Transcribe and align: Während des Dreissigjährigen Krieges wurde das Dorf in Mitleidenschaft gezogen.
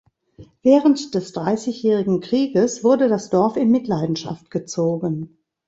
Während 0.63 1.13
des 1.13 1.31
Dreissigjährigen 1.31 2.21
Krieges 2.21 2.83
wurde 2.83 3.07
das 3.07 3.29
Dorf 3.29 3.55
in 3.55 3.69
Mitleidenschaft 3.69 4.49
gezogen. 4.49 5.37